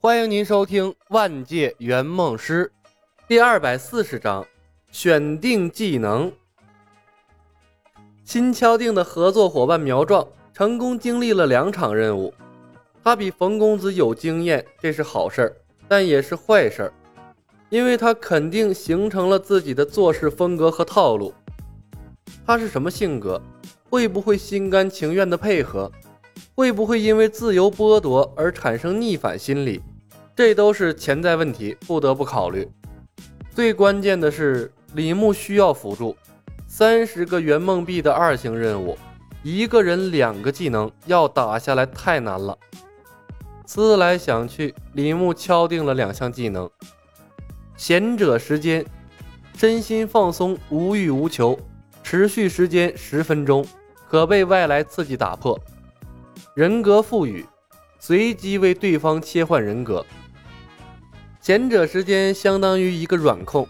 [0.00, 2.70] 欢迎您收听《万界圆梦师》
[3.26, 4.46] 第二百四十章：
[4.92, 6.32] 选定技能。
[8.22, 10.24] 新敲定的合作伙伴苗壮
[10.54, 12.32] 成功经历了两场任务，
[13.02, 15.56] 他比冯公子有经验，这是好事儿，
[15.88, 16.92] 但也是坏事儿，
[17.68, 21.34] 因为他肯定形成了自己的做事风格和套路。
[22.46, 23.42] 他是什么性格？
[23.90, 25.90] 会不会心甘情愿的配合？
[26.54, 29.80] 会不会因为自由剥夺而产生逆反心理？
[30.36, 32.68] 这都是潜在问题，不得不考虑。
[33.54, 36.16] 最关键的是，李牧需要辅助。
[36.66, 38.96] 三十个圆梦币的二星任务，
[39.42, 42.56] 一个人两个技能，要打下来太难了。
[43.66, 46.70] 思来想去，李牧敲定了两项技能：
[47.76, 48.84] 贤者时间，
[49.56, 51.58] 身心放松，无欲无求，
[52.02, 53.66] 持续时间十分钟，
[54.08, 55.58] 可被外来刺激打破。
[56.58, 57.46] 人格赋予，
[58.00, 60.04] 随机为对方切换人格。
[61.40, 63.64] 前者时间相当于一个软控，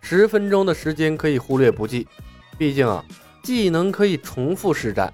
[0.00, 2.08] 十分钟的时间可以忽略不计。
[2.58, 3.04] 毕竟啊，
[3.44, 5.12] 技能可以重复施展，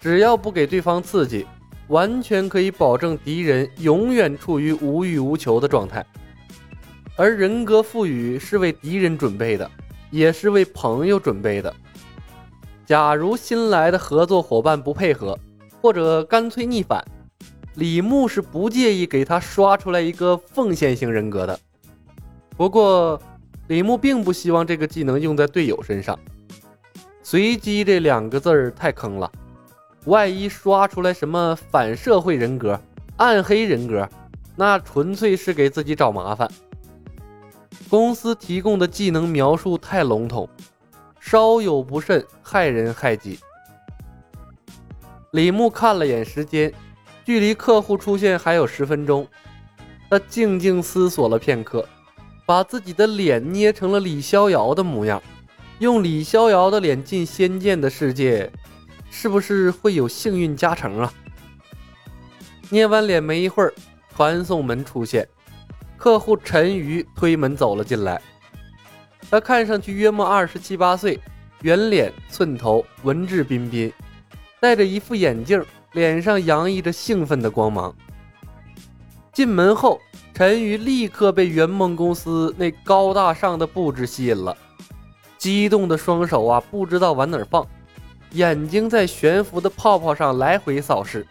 [0.00, 1.46] 只要不给对方刺激，
[1.86, 6.04] 完全可以保证敌人永远处于无欲无求的状态。
[7.14, 9.70] 而人格赋予是为敌人准备的，
[10.10, 11.72] 也是为朋友准备的。
[12.84, 15.38] 假如新来的合作伙伴不配合，
[15.86, 17.00] 或者干脆逆反，
[17.74, 21.56] 李牧是不介意给他刷出来一个奉献型人格的。
[22.56, 23.22] 不过，
[23.68, 26.18] 李牧并不希望这个技能用在队友身上。
[27.22, 29.30] 随机这两个字儿太坑了，
[30.06, 32.80] 万一刷出来什么反社会人格、
[33.18, 34.08] 暗黑人格，
[34.56, 36.50] 那纯粹是给自己找麻烦。
[37.88, 40.48] 公司提供的技能描述太笼统，
[41.20, 43.38] 稍有不慎害人害己。
[45.36, 46.72] 李牧看了眼时间，
[47.22, 49.28] 距离客户出现还有十分钟，
[50.08, 51.86] 他静静思索了片刻，
[52.46, 55.22] 把自己的脸捏成了李逍遥的模样。
[55.78, 58.50] 用李逍遥的脸进仙剑的世界，
[59.10, 61.12] 是不是会有幸运加成啊？
[62.70, 63.74] 捏完脸没一会儿，
[64.16, 65.28] 传送门出现，
[65.98, 68.18] 客户陈瑜推门走了进来。
[69.30, 71.20] 他看上去约莫二十七八岁，
[71.60, 73.92] 圆脸寸头，文质彬彬，
[74.60, 77.94] 戴着一副眼镜，脸上洋溢着兴奋的光芒。
[79.32, 80.00] 进门后，
[80.32, 84.56] 陈瑜立刻被圆梦公司那高大上的布置吸引了。
[85.36, 87.66] 激动的双手啊，不知道往哪儿放，
[88.30, 91.26] 眼睛在悬浮的泡泡上来回扫视。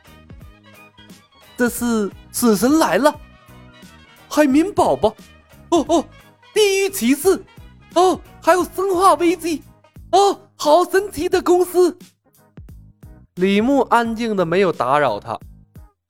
[1.57, 3.13] 这是死神来了，
[4.29, 5.15] 海绵宝宝，
[5.69, 6.05] 哦哦，
[6.53, 7.43] 地狱骑士，
[7.95, 9.63] 哦，还有生化危机，
[10.11, 11.97] 哦，好神奇的公司。
[13.35, 15.37] 李牧安静的没有打扰他。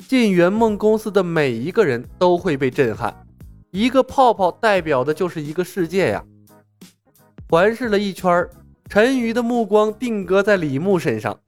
[0.07, 3.25] 进圆梦公司的每一个人都会被震撼，
[3.71, 6.23] 一个泡泡代表的就是一个世界呀。
[7.49, 8.47] 环视了一圈，
[8.87, 11.39] 陈瑜的目光定格在李牧身上，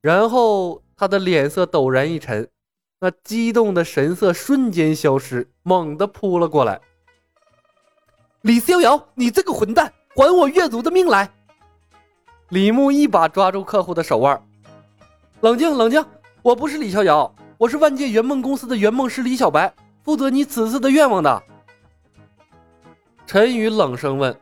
[0.00, 2.48] 然后他的脸色陡然一沉，
[3.00, 6.80] 那激动的神色瞬间消失，猛地扑了过来。
[8.42, 11.28] 李逍遥，你这个混蛋，还我月族的命来！
[12.50, 14.40] 李牧一把抓住客户的手腕，
[15.42, 16.04] 冷静，冷静，
[16.40, 21.42] 我不是李逍遥，我是万界圆梦公司的圆梦师李小白，负责你此次的愿望的。
[23.26, 24.32] 陈宇冷声问。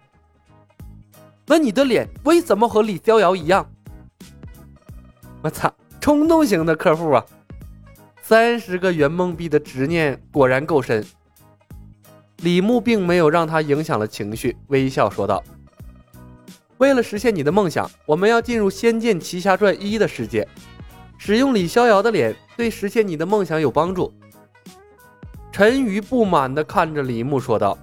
[1.46, 3.66] 那你的脸为什么和李逍遥一样？
[5.40, 7.24] 我操，冲动型的客户啊！
[8.20, 11.02] 三十个圆梦币的执念果然够深。
[12.42, 15.42] 李牧并没有让他影响了情绪，微笑说道
[16.76, 20.46] ：“为了实现你的梦想，我们要进入《仙剑奇侠传一》的世界，
[21.22, 24.10] 使用李逍遥的脸对实现你的梦想有帮助。”
[25.52, 27.76] 陈瑜不满地看着李牧说道。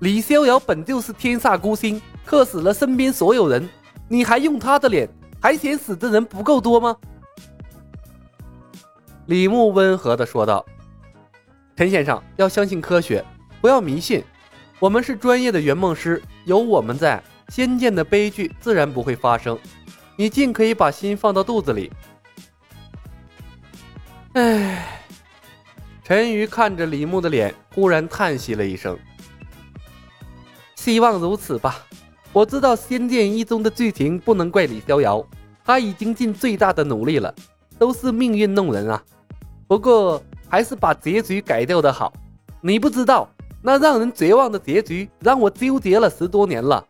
[0.00, 3.66] 李逍遥本就是天煞孤星，克死了身边所有人，
[4.08, 5.08] 你还用他的脸，
[5.40, 6.94] 还嫌死的人不够多吗？
[9.24, 10.62] 李牧温和的说道
[11.76, 13.24] ：“陈先生要相信科学，
[13.62, 14.22] 不要迷信。
[14.80, 19.58] 我们是专业的圆梦师，有我们在，仙剑的悲剧自然不会发生。
[20.16, 21.90] 你尽可以把心放到肚子里。”
[24.34, 25.00] 唉，
[26.02, 28.98] 陈瑜看着李牧的脸，忽然叹息了一声。
[30.74, 31.86] 希望如此吧。
[32.32, 35.24] 我知道《仙剑一》中的剧情不能怪李逍遥，
[35.64, 37.32] 他已经尽最大的努力了，
[37.78, 39.00] 都是命运弄人啊。
[39.68, 42.12] 不过还是把结局改掉的好。
[42.60, 43.30] 你不知道，
[43.62, 46.84] 那让人绝望的结局让我纠结了十多年了。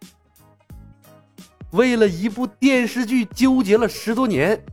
[1.74, 4.64] 为了一部电视剧纠结了十多年，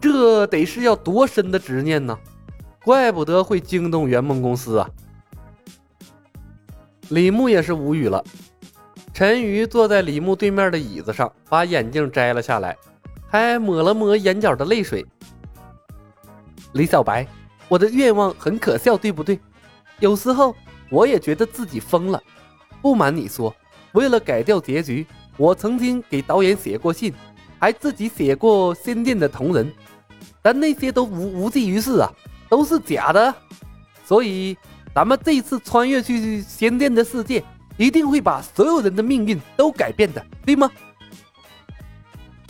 [0.00, 2.18] 这得是要多深的执念呢？
[2.82, 4.88] 怪不得会惊动圆梦公司啊！
[7.10, 8.24] 李牧也是无语了。
[9.12, 12.74] 陈宇坐在李牧对面的椅子上，把眼镜摘了下来，
[13.28, 15.04] 还抹了抹眼角的泪水。
[16.72, 17.26] 李小白，
[17.68, 19.38] 我的愿望很可笑，对不对？
[20.00, 20.56] 有时候
[20.90, 22.22] 我也觉得自己疯了。
[22.80, 23.54] 不瞒你说，
[23.92, 25.06] 为了改掉结局，
[25.38, 27.14] 我曾经给导演写过信，
[27.58, 29.72] 还自己写过仙剑的同人，
[30.42, 32.12] 但那些都无无济于事啊，
[32.50, 33.34] 都是假的。
[34.04, 34.56] 所以，
[34.94, 37.42] 咱们这次穿越去仙剑的世界，
[37.76, 40.70] 一定会把所有人的命运都改变的，对吗？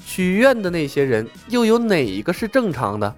[0.03, 3.15] 许愿的那些人，又有哪一个是正常的？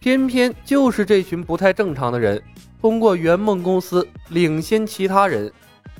[0.00, 2.42] 偏偏就是这群不太正常的人，
[2.80, 5.52] 通过圆梦公司领先其他人。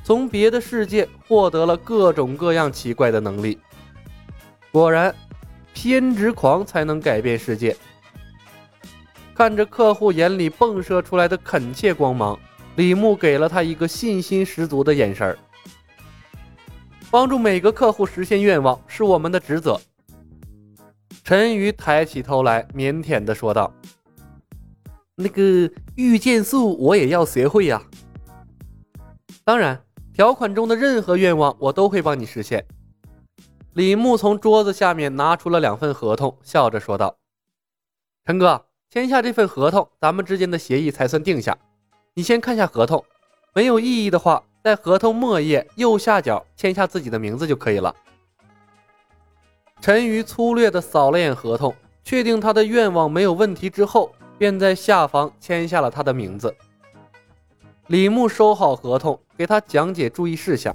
[0.05, 3.59] 从别的世界获得了各种各样奇怪的能力。
[4.71, 5.15] 果然，
[5.73, 7.75] 偏执狂才能改变世界。
[9.35, 12.39] 看着客户眼里迸射出来的恳切光芒，
[12.77, 15.39] 李牧给了他一个信心十足的眼神儿
[17.11, 19.81] 帮助每个客户实现愿望是我们的职责。
[21.25, 23.73] 陈宇抬起头来，腼腆地说道
[25.17, 27.83] ：“那个御剑术我也要学会呀。
[29.45, 29.81] 当然。”
[30.15, 32.65] 条款中的任何愿望，我都会帮你实现。
[33.73, 37.17] 李牧从桌子下面拿出了两份合同，笑着说道
[38.25, 41.59] ：“陈哥，签下这份合同，咱们之间的协议才算定下。
[42.15, 43.05] 你先看下合同，
[43.53, 47.93] 没有异议的话，在合同末页右下角签下自己的名字就可以了。”
[49.83, 51.75] 陈瑜粗略地扫了眼合同，
[52.05, 56.55] 确定他的愿望没有问题之后，便在下方签下了他的名字。
[57.89, 60.75] 李牧收好合同，给他讲解注意事项。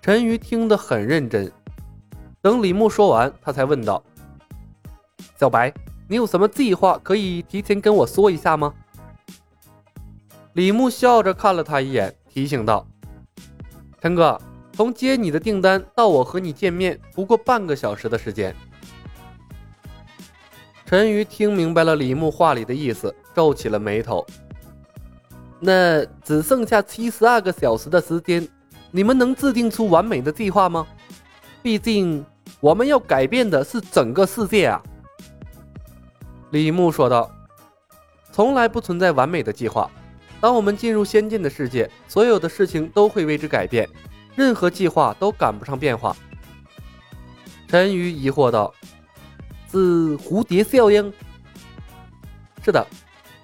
[0.00, 1.50] 陈瑜听得很认真。
[2.40, 4.00] 等李牧说完，他才问道
[5.36, 5.74] ：“小白，
[6.08, 8.72] 你有什么计划可以提前跟我说一下吗？”
[10.54, 12.86] 李牧笑着看了他一眼，提醒道
[14.00, 14.40] ：“陈哥，
[14.74, 18.54] 从接你的订单到我和你见面，不过半个小时的时间。”
[20.86, 24.24] 陈瑜听明白了李牧话里的意思，皱起了眉头。
[25.64, 28.46] 那只剩下七十二个小时的时间，
[28.90, 30.84] 你们能制定出完美的计划吗？
[31.62, 32.26] 毕竟
[32.58, 34.82] 我们要改变的是整个世界啊！
[36.50, 37.30] 李牧说道
[38.32, 39.88] ：“从来不存在完美的计划。
[40.40, 43.88] 当我们进入先进的世界，所有的事情都会为之改变，
[44.34, 46.16] 任何计划都赶不上变化。”
[47.70, 48.74] 陈瑜疑惑道
[49.70, 51.12] ：“是蝴蝶效应？”
[52.64, 52.84] 是的，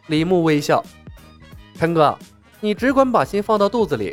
[0.09, 0.85] 李牧微笑。
[1.79, 2.19] 陈哥，
[2.61, 4.13] 你只管把心放到肚子里。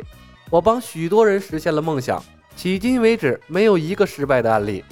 [0.50, 2.22] 我帮许多人实现了梦想，
[2.56, 4.84] 迄今为止没有一个失败的案例。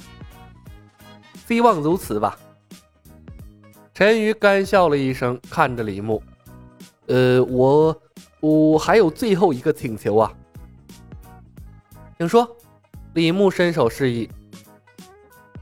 [1.47, 2.37] 希望如此吧。
[3.95, 6.21] 陈瑜干笑了一声，看着李牧
[7.07, 7.97] ：“呃，我
[8.41, 10.33] 我还有最后一个请求啊，
[12.19, 12.57] 请说。”
[13.15, 14.29] 李牧伸手示意：“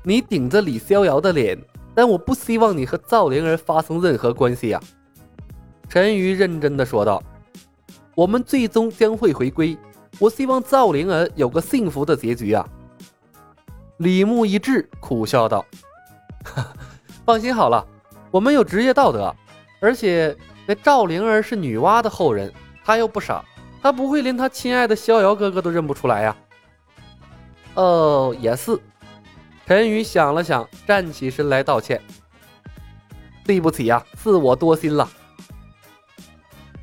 [0.02, 1.58] 你顶着李逍遥的脸，
[1.94, 4.80] 但我不希望你和赵灵儿发生任何关系呀。”
[5.92, 7.22] 陈瑜认真的说道
[8.16, 9.76] ：“我们最终将会回归，
[10.18, 12.66] 我希望赵灵儿有个幸福的结局啊。”
[14.00, 15.62] 李牧一滞，苦笑道
[17.26, 17.86] ：“放心好了，
[18.30, 19.36] 我们有职业道德，
[19.80, 20.34] 而且
[20.64, 22.50] 那赵灵儿是女娲的后人，
[22.82, 23.44] 她又不傻，
[23.82, 26.34] 她不会连她亲爱的逍遥哥哥都认不出来呀。”
[27.76, 28.80] 哦，也是。
[29.66, 32.00] 陈宇想了想，站起身来道歉
[33.44, 35.06] ：“对不起呀，是我多心了。”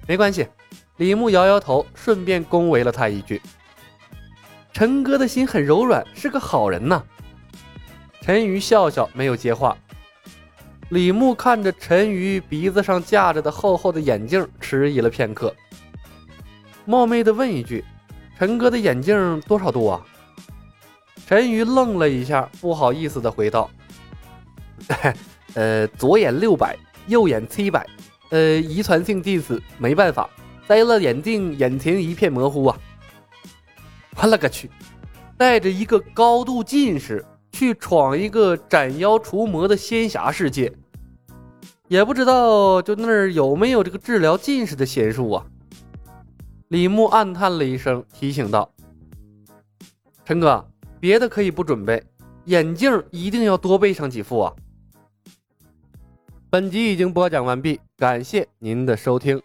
[0.10, 0.48] 没关系，
[0.98, 3.40] 李牧摇摇头，顺便恭维了他一句
[4.74, 7.04] ：“陈哥的心很柔软，是个好人呐。”
[8.20, 9.78] 陈瑜笑笑，没有接话。
[10.90, 15.54] 李牧看着陈瑜鼻子上架着的厚厚的眼镜，迟疑了片刻，
[16.86, 17.86] 冒昧的问一句
[18.36, 20.04] ：“陈哥的眼镜多少度啊？”
[21.28, 23.70] 陈瑜愣了一下，不好意思的回道
[25.54, 26.76] ：“呃，左眼六百，
[27.06, 27.86] 右眼七百。”
[28.30, 30.30] 呃，遗传性近视，没办法，
[30.68, 32.78] 摘了眼镜，眼前一片模糊啊！
[34.18, 34.70] 我勒个去，
[35.38, 40.72] 带着一个高度近视去闯一个斩妖除魔的仙侠世界，
[41.88, 45.46] 也不知道就那儿有没有这个治疗近视的仙术啊？
[46.68, 48.72] 李牧暗叹了一声，提醒道
[50.24, 50.70] ：“陈哥，
[51.00, 52.04] 别的可以不准备，
[52.46, 54.54] 眼镜一定要多备上几副啊！”
[56.52, 59.42] 本集已经播讲完毕，感谢您的收听。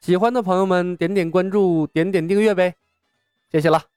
[0.00, 2.74] 喜欢的朋友们点点关注，点点订阅呗，
[3.52, 3.95] 谢谢了。